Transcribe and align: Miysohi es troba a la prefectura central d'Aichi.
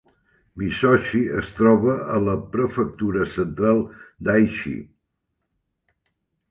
Miysohi 0.61 1.19
es 1.41 1.51
troba 1.59 1.97
a 2.15 2.17
la 2.29 2.35
prefectura 2.57 3.29
central 3.37 3.85
d'Aichi. 4.29 4.77